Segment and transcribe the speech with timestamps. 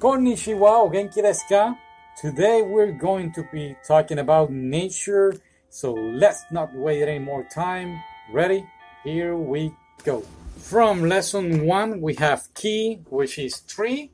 [0.00, 1.76] Konnichiwa, o genki desu ka?
[2.18, 5.34] Today we're going to be talking about nature,
[5.68, 8.00] so let's not wait any more time.
[8.32, 8.64] Ready?
[9.04, 10.24] Here we go.
[10.56, 14.10] From lesson one, we have ki, which is tree,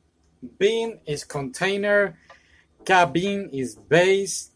[0.59, 2.19] bin is container,
[2.83, 4.51] kabin is base,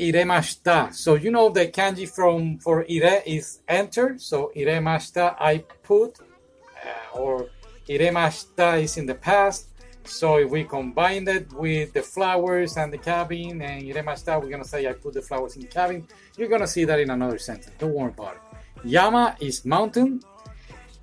[0.00, 0.94] iremashita.
[0.94, 4.16] So you know the kanji from for ire is enter.
[4.18, 7.50] So iremashita I put, uh, or
[7.86, 9.66] iremashita is in the past.
[10.06, 14.64] So if we combine it with the flowers and the cabin and iremashita, we're gonna
[14.64, 16.06] say I put the flowers in the cabin.
[16.36, 17.74] You're gonna see that in another sentence.
[17.78, 18.40] Don't worry about it.
[18.84, 20.20] Yama is mountain.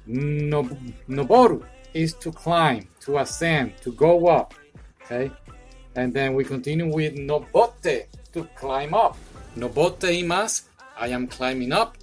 [0.06, 4.54] Nob- noboru is to climb, to ascend, to go up.
[5.04, 5.32] Okay,
[5.96, 9.18] and then we continue with nobote to climb up.
[9.56, 10.64] Nobote imasu.
[10.98, 11.98] I am climbing up.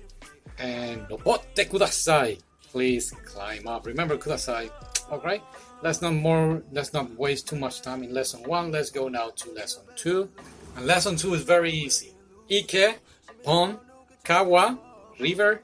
[0.59, 2.39] And nobotte kudasai.
[2.71, 3.87] Please climb up.
[3.87, 4.71] Remember kudasai.
[5.11, 5.43] Okay.
[5.83, 6.63] Let's not more.
[6.73, 8.71] Let's not waste too much time in lesson one.
[8.71, 10.29] Let's go now to lesson two.
[10.77, 12.13] And lesson two is very easy.
[12.51, 12.99] Ike,
[13.45, 13.79] pond,
[14.23, 14.79] kawa,
[15.19, 15.63] river,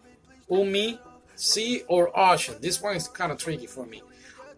[0.51, 0.99] umi,
[1.35, 2.55] sea or ocean.
[2.61, 4.03] This one is kind of tricky for me.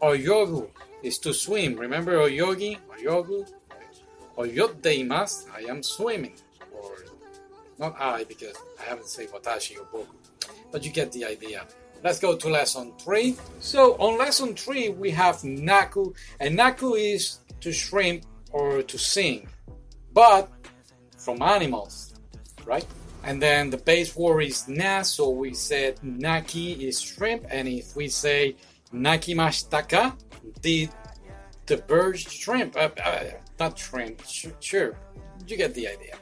[0.00, 0.68] Oyogu
[1.02, 1.74] is to swim.
[1.76, 3.50] Remember oyogi, oyogu,
[4.36, 5.46] oyodeimasu.
[5.56, 6.34] I am swimming.
[6.72, 6.92] Or
[7.78, 10.06] not I because I haven't said watashi or boku.
[10.70, 11.66] But you get the idea.
[12.04, 13.36] Let's go to lesson three.
[13.60, 19.48] So on lesson three we have naku, and naku is to shrimp or to sing,
[20.12, 20.50] but
[21.18, 22.14] from animals,
[22.64, 22.86] right?
[23.24, 27.96] And then the base word is na, so we said naki is shrimp, and if
[27.96, 28.56] we say
[28.94, 30.16] nakimashitaka,
[30.62, 30.90] did
[31.66, 32.76] the bird shrimp?
[32.76, 33.24] Uh, uh,
[33.58, 34.96] not shrimp, sh- sure,
[35.46, 36.16] you get the idea.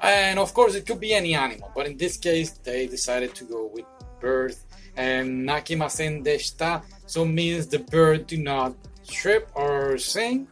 [0.00, 3.44] And of course, it could be any animal, but in this case, they decided to
[3.44, 3.84] go with
[4.20, 4.54] bird.
[4.96, 8.74] And nakimasen deshita, so means the bird do not
[9.06, 10.48] chirp or sing.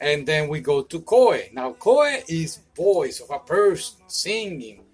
[0.00, 1.38] And then we go to koe.
[1.52, 4.84] Now, koe is voice of a person singing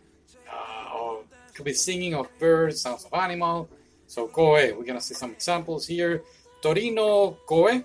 [0.48, 1.22] uh, or
[1.54, 3.69] could be singing of birds, sounds of animal.
[4.06, 6.22] So koe, we're gonna see some examples here.
[6.60, 7.82] Torino koe,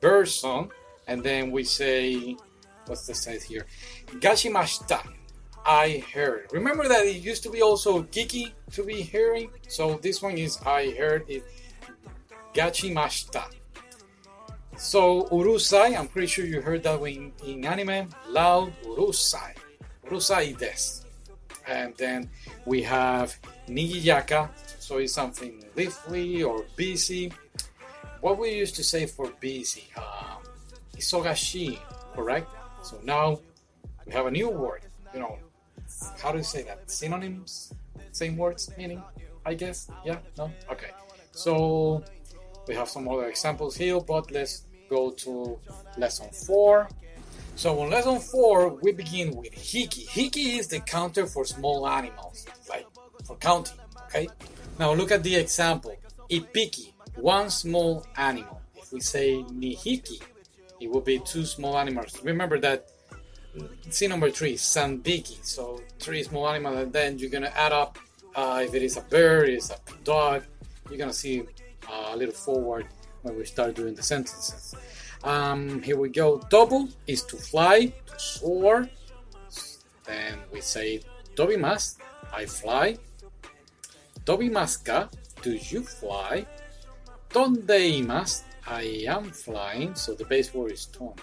[0.00, 0.70] bird song,
[1.06, 2.36] and then we say,
[2.86, 3.66] what's the say here?
[4.06, 5.02] Gashimashita,
[5.64, 6.48] I heard.
[6.52, 9.50] Remember that it used to be also kiki to be hearing.
[9.68, 11.44] So this one is I heard it.
[12.54, 13.44] Gachimashita.
[14.76, 18.08] So urusai, I'm pretty sure you heard that in, in anime.
[18.28, 19.54] Loud urusai.
[20.06, 21.04] Urusai desu.
[21.68, 22.28] And then
[22.64, 23.38] we have
[23.68, 27.32] nigiyaka, so it's something lively or busy.
[28.20, 30.42] What we used to say for busy, um,
[30.96, 31.78] isogashi,
[32.14, 32.48] correct?
[32.82, 33.40] So now
[34.04, 34.82] we have a new word.
[35.14, 35.38] You know,
[36.22, 36.90] how do you say that?
[36.90, 37.72] Synonyms,
[38.12, 39.02] same words, meaning,
[39.44, 39.88] I guess.
[40.04, 40.90] Yeah, no, okay.
[41.32, 42.04] So
[42.66, 45.58] we have some other examples here, but let's go to
[45.96, 46.88] lesson four.
[47.56, 50.06] So on lesson four, we begin with hiki.
[50.08, 52.86] Hiki is the counter for small animals, like
[53.24, 53.78] for counting.
[54.06, 54.28] Okay.
[54.78, 55.94] Now look at the example.
[56.30, 58.60] Ipiki, one small animal.
[58.76, 60.22] If we say nihiki,
[60.80, 62.18] it will be two small animals.
[62.24, 62.88] Remember that.
[63.90, 65.44] See number three, sandiki.
[65.44, 67.98] So three small animals, and then you're gonna add up.
[68.34, 70.44] Uh, if it is a bird, it's a dog.
[70.88, 71.42] You're gonna see
[71.88, 72.86] uh, a little forward
[73.22, 74.74] when we start doing the sentences.
[75.24, 76.38] Um, here we go.
[76.48, 78.88] Double is to fly, to soar.
[80.04, 81.02] Then we say
[81.36, 81.96] Toby dobimas,
[82.32, 82.96] I fly.
[84.24, 85.10] Toby Dobimaska,
[85.42, 86.46] do you fly?
[87.30, 89.94] Donde imas, I am flying.
[89.94, 91.14] So the base word is ton.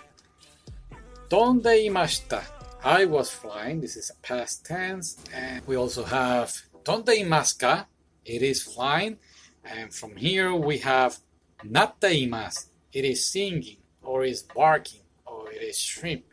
[1.29, 2.41] Donde imashita,
[2.85, 3.81] I was flying.
[3.81, 5.17] This is past tense.
[5.33, 6.53] And we also have
[6.85, 7.85] donde imaska,
[8.23, 9.17] it is flying.
[9.65, 11.17] And from here we have
[11.65, 16.23] natte imas, it is singing or is barking or it is shrimp.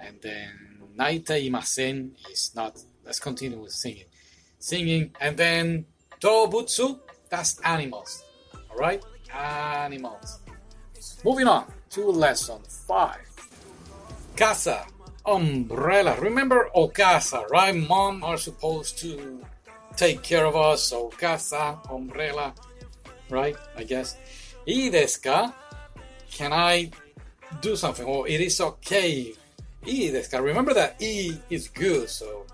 [0.00, 2.82] And then naite imasen is not.
[3.04, 4.06] Let's continue with singing.
[4.58, 5.12] Singing.
[5.20, 5.86] And then
[6.20, 6.98] dobutsu,
[7.30, 8.24] that's animals.
[8.72, 9.04] Alright?
[9.32, 10.40] Animals.
[11.24, 13.27] Moving on to lesson five.
[14.38, 14.86] Casa,
[15.26, 16.14] umbrella.
[16.20, 17.74] Remember Okasa, right?
[17.74, 19.44] Mom are supposed to
[19.96, 20.84] take care of us.
[20.84, 22.54] So casa, umbrella,
[23.30, 23.56] right?
[23.76, 24.16] I guess.
[24.62, 25.52] I desu ka?
[26.30, 26.92] Can I
[27.60, 29.34] do something, or it is okay.
[29.82, 30.38] I desu ka?
[30.38, 32.46] Remember that I is good, so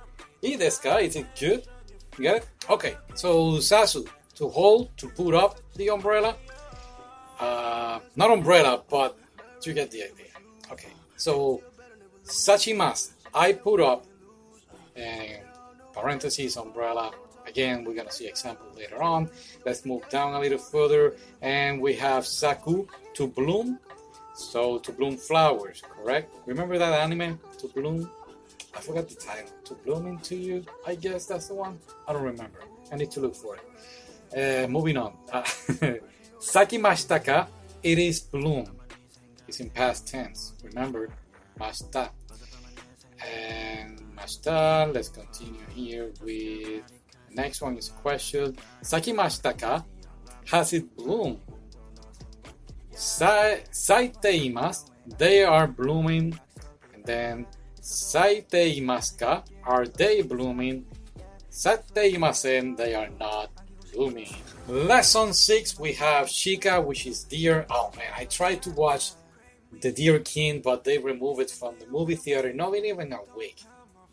[0.42, 0.96] I desu ka?
[1.04, 1.68] Is it good?
[2.16, 2.48] You get it?
[2.70, 6.34] Okay, so Sasu, to hold, to put up the umbrella.
[7.38, 9.18] Uh, not umbrella, but
[9.66, 10.32] you get the idea.
[10.72, 11.60] Okay, so
[12.24, 14.06] sachimasu, I put up,
[14.96, 15.42] and
[15.92, 17.12] parentheses, umbrella.
[17.46, 19.28] Again, we're gonna see example later on.
[19.64, 23.78] Let's move down a little further, and we have saku, to bloom.
[24.34, 26.34] So to bloom flowers, correct?
[26.46, 28.10] Remember that anime, to bloom?
[28.76, 29.50] I forgot the title.
[29.66, 31.78] To bloom into you, I guess that's the one.
[32.08, 32.60] I don't remember.
[32.90, 33.62] I need to look for it.
[34.36, 35.14] Uh, moving on.
[35.32, 35.42] Uh,
[36.40, 37.46] Sakimashita ka?
[37.82, 38.66] It is bloom.
[39.46, 40.54] It's in past tense.
[40.64, 41.10] Remember,
[41.58, 42.10] mashita.
[43.24, 44.92] And mashita.
[44.94, 46.82] Let's continue here with
[47.30, 48.56] next one is question.
[48.82, 49.84] Sakimashita ka?
[50.50, 51.40] Has it bloomed?
[52.90, 54.90] Sa- Saiteimasu.
[55.18, 56.38] They are blooming.
[56.94, 57.46] And then
[57.80, 59.42] Saiteimasu ka?
[59.64, 60.86] Are they blooming?
[61.50, 62.76] Sateimasen.
[62.76, 63.50] They are not
[63.92, 64.34] blooming.
[64.68, 67.66] Lesson 6 we have Shika, which is deer.
[67.70, 69.12] Oh man, I tried to watch
[69.80, 73.62] The Deer King, but they removed it from the movie theater, not even a week.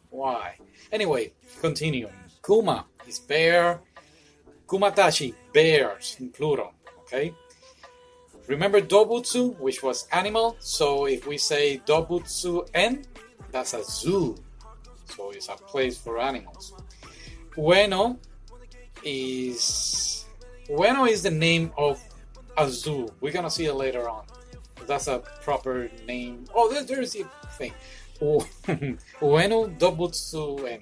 [0.10, 0.58] Why?
[0.92, 2.10] Anyway, continue.
[2.46, 3.82] Kuma is bear.
[4.68, 6.74] Kumatashi, bears in plural.
[7.02, 7.34] Okay?
[8.48, 10.56] Remember Dobutsu, which was animal?
[10.60, 13.04] So if we say Dobutsu en,
[13.52, 14.36] that's a zoo.
[15.06, 16.74] So it's a place for animals.
[17.58, 18.18] Ueno
[19.04, 20.26] is
[20.70, 22.02] Ueno is the name of
[22.58, 23.10] a zoo.
[23.20, 24.24] We're gonna see it later on.
[24.92, 26.44] That's a proper name.
[26.54, 27.24] Oh, there, there's a
[27.56, 27.72] thing.
[28.20, 30.82] Ueno Dobutsu en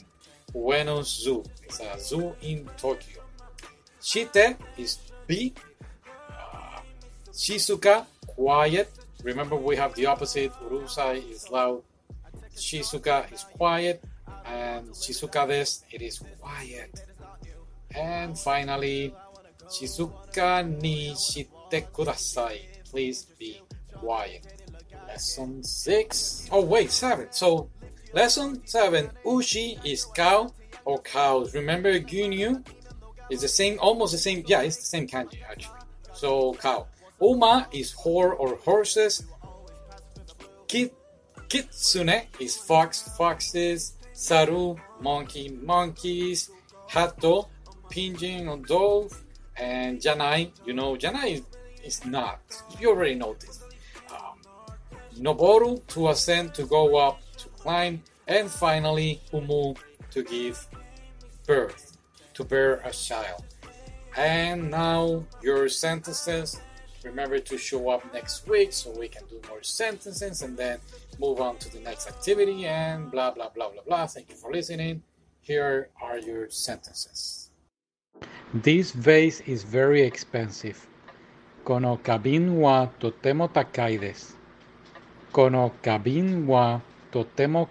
[0.52, 1.44] Ueno Zoo.
[1.62, 3.22] It's a zoo in Tokyo.
[4.02, 4.98] Shite is
[5.28, 5.54] bee.
[6.28, 6.80] Uh,
[7.32, 8.90] Shizuka, quiet.
[9.24, 10.54] Remember, we have the opposite.
[10.54, 11.84] Urusai is loud.
[12.56, 14.04] Shizuka is quiet.
[14.44, 17.06] And Shizuka des, it is quiet.
[17.94, 19.14] And finally,
[19.68, 22.58] Shizuka ni shite kudasai.
[22.90, 23.62] Please be
[24.00, 24.46] quiet.
[25.08, 26.50] Lesson 6.
[26.52, 27.28] Oh, wait, 7.
[27.32, 27.70] So,
[28.14, 29.10] lesson 7.
[29.26, 30.54] Ushi is cow
[30.86, 31.54] or cows.
[31.54, 32.66] Remember, Gunyu
[33.30, 34.44] is the same, almost the same.
[34.48, 35.80] Yeah, it's the same kanji, actually.
[36.14, 36.88] So, cow.
[37.22, 39.26] Uma is whore or horses.
[40.68, 40.94] Kit,
[41.50, 43.94] kitsune is fox, foxes.
[44.14, 46.50] Saru, monkey, monkeys.
[46.88, 47.50] Hato,
[47.90, 49.24] pigeon or dove.
[49.58, 51.42] And janai, you know, janai is,
[51.84, 52.40] is not.
[52.80, 53.64] You already know this.
[55.20, 59.74] Noboru to ascend, to go up, to climb, and finally Umu
[60.12, 60.66] to give
[61.46, 61.98] birth,
[62.34, 63.44] to bear a child.
[64.16, 66.60] And now your sentences.
[67.04, 70.80] Remember to show up next week so we can do more sentences and then
[71.20, 74.06] move on to the next activity and blah blah blah blah blah.
[74.08, 75.04] Thank you for listening.
[75.40, 77.52] Here are your sentences.
[78.54, 80.88] This vase is very expensive.
[81.64, 84.39] Kono kabin wa totemo takaides.
[85.40, 86.82] この花瓶は
[87.12, 87.70] とても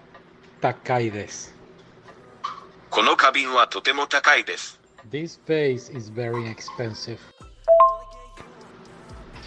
[0.62, 1.54] 高いです。
[2.88, 4.80] この花瓶はとても高いです。
[5.10, 7.18] This vase is very expensive.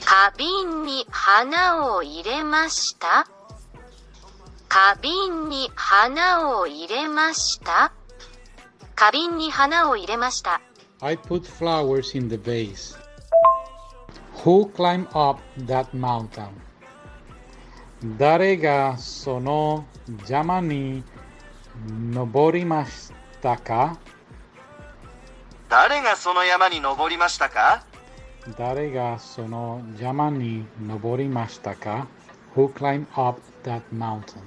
[0.05, 3.27] 花瓶に花を入れました
[4.69, 7.91] 花瓶に花を入れました
[8.95, 10.61] 花瓶に花を入れました。
[10.99, 12.95] I put flowers in the vase.
[14.43, 16.49] Who climbed up that mountain?
[18.03, 19.85] 誰がその
[20.27, 21.03] 山に
[21.85, 23.99] 登りましたか
[25.69, 27.85] 誰がその山に登りましたか
[28.57, 32.07] 誰がその山に登りましたか
[32.55, 34.41] Who climbed up that mountain?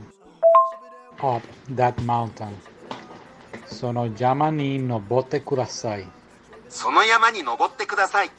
[1.22, 2.54] Up that mountain.
[3.66, 6.06] その山に登ってください。
[6.68, 8.30] その山に登ってください。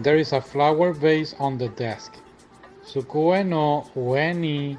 [0.00, 2.23] There is a flower vase on the desk.
[2.85, 4.77] 机の上に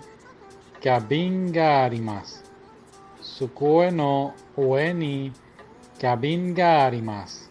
[0.82, 2.44] 花瓶があります。
[3.20, 5.32] 机の上に
[6.00, 7.50] 花瓶があります。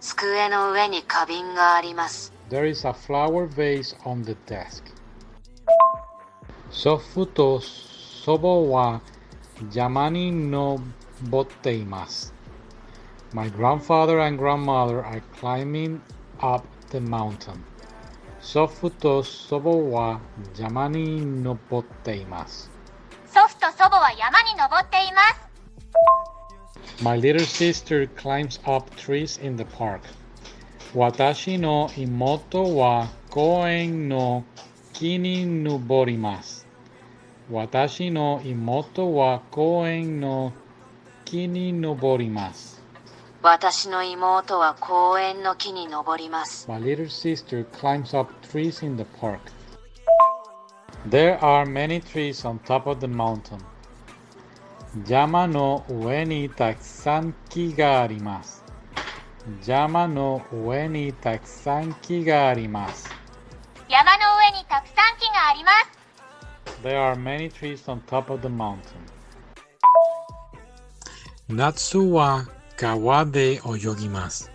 [0.00, 2.32] 机の上に花瓶があります。
[2.50, 4.84] There is a flower vase on the desk.
[6.70, 9.00] 祖父と祖母は
[9.72, 10.80] 山に登
[11.42, 12.34] っています。
[13.32, 16.00] My grandfather and grandmother are climbing
[16.38, 17.58] up the mountain.
[18.43, 20.19] 祖父と祖母は
[20.57, 22.69] 山に登っています。
[23.25, 25.21] 祖父と祖母は山に登っていま
[26.99, 27.03] す。
[27.03, 30.01] My little sister climbs up trees in the park.
[30.93, 34.43] 私の妹は公園の
[34.91, 36.67] 木に登ります。
[37.49, 40.51] 私の妹は公園の
[41.23, 42.72] 木に登ります。
[43.42, 46.68] 私の妹は公園の木に登ります。
[46.68, 49.38] My little sister climbs up trees in the park.
[51.08, 53.58] There are many trees on top of the mountain.
[55.06, 58.64] 山の上にたくさん木があります。
[59.64, 63.08] 山の上にたくさん木があります。
[63.88, 64.18] 山の
[64.52, 65.98] 上にたくさん木があります。
[66.82, 68.78] There are many trees on top of the mountain.
[71.48, 72.46] 夏は
[72.83, 74.45] kawade oyogimasu.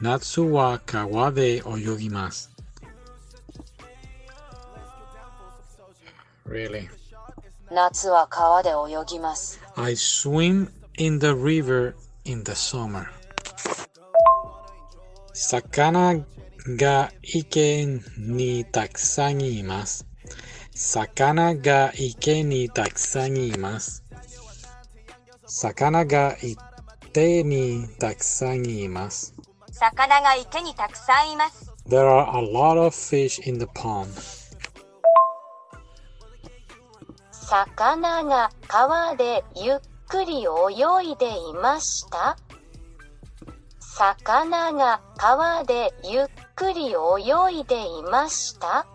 [0.00, 2.48] Natsu wa kawade oyogimasu.
[6.46, 6.90] Really?
[7.70, 9.58] Natsu wa kawa de oyogimasu.
[9.76, 10.68] I swim
[10.98, 13.08] in the river in the summer.
[15.32, 16.24] Sakana
[16.76, 20.04] ga ike ni takusan imasu.
[20.74, 24.02] Sakana ga ike ni takusan imasu.
[25.46, 26.67] Sakana ga ike
[27.12, 29.34] たくさんいます。
[29.72, 31.72] 魚が池にたくさんいます。
[31.88, 31.98] 魚が池にたくさんいます。
[31.98, 34.08] There are a lot of fish in the pond.
[37.30, 42.36] 魚が川でゆっくり泳いでいました。
[43.80, 48.86] 魚が川でゆっくり泳いでいました。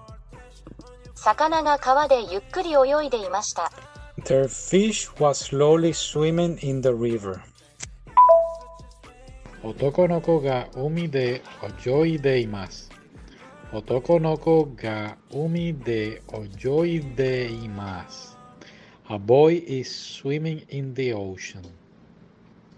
[1.16, 3.72] 魚が川でゆっくり泳いでいました。
[4.26, 7.42] The fish was slowly swimming in the river.
[9.64, 11.42] 男の子が海で
[11.88, 12.92] 泳いでいます。
[13.72, 16.22] 男の子が海で
[16.62, 18.38] 泳いでいます。
[19.10, 21.62] A boy is swimming in the ocean.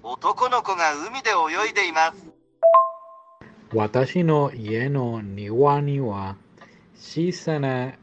[0.03, 2.31] 男の子が海で泳いでいます。
[3.73, 6.35] 私の家の庭には
[6.95, 7.93] 小さな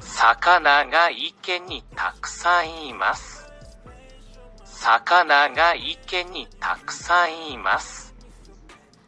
[0.00, 3.46] 魚が池にたくさんいます。
[4.64, 8.12] 魚が池にたくさんいます。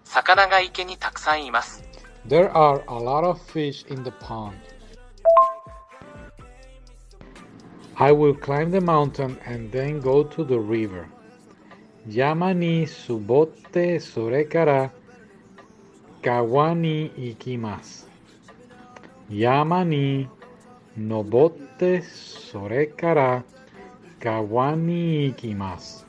[0.05, 1.83] 魚が池にたくさんいます。
[2.29, 4.53] There are a lot of fish in the pond.
[8.01, 11.07] I will climb the mountain and then go to the river.
[12.09, 14.91] Yamani subote sorekara
[16.23, 18.05] kawani ikimas.
[19.31, 20.27] Yamani
[20.97, 23.45] nobote sorekara
[24.19, 26.05] kawani ikimas.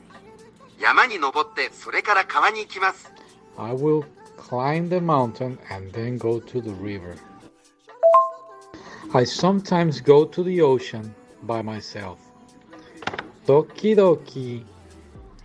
[0.80, 3.04] Yamani nobote sorekara kawani ikimas.
[3.58, 4.06] I will
[4.38, 7.16] climb the mountain and then go to the river.
[9.12, 12.18] I sometimes go to the ocean by myself.
[13.46, 14.64] Toki doki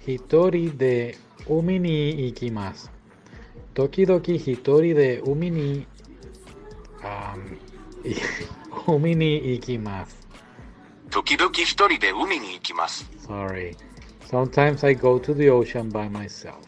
[0.06, 1.16] Hitori de
[1.50, 2.90] umi ni Ikimas.
[3.74, 5.86] Toki doki Hitori de umi ni
[7.04, 7.58] um,
[8.88, 10.16] Umini Ikimas.
[11.10, 13.04] Dokidoki Hitori de umi ni Ikimas.
[13.26, 13.76] Sorry.
[14.30, 16.66] Sometimes I go to the ocean by myself.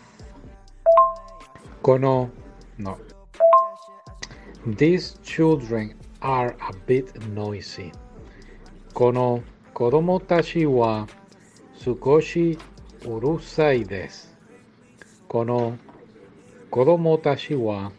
[1.83, 2.29] Kono
[2.77, 2.97] no.
[4.65, 7.91] These children are a bit noisy.
[8.99, 9.41] この
[9.73, 11.07] 子供たちは
[11.81, 12.59] 少し
[13.05, 14.37] うるさいです。
[15.29, 15.77] この
[16.69, 17.93] 子供たちは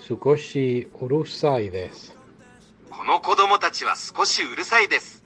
[0.00, 2.16] 少しうるさいです。
[2.90, 5.22] この子供たちは少しうるさいです。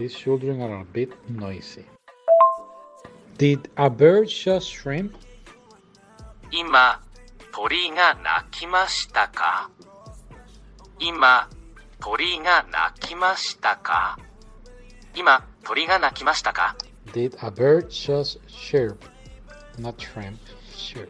[0.00, 1.84] These children are a bit noisy.
[3.38, 5.12] Did a bird just shrimp?
[6.50, 7.00] 今、
[7.52, 9.70] 鳥が鳴きましたか
[10.98, 11.48] 今、
[12.02, 14.18] 鳥が鳴きましたか
[15.14, 16.74] 今、鳥が鳴きましたか
[17.12, 18.96] Did a bird just chirp?
[19.78, 20.38] Not shrimp,
[20.76, 21.08] chirp.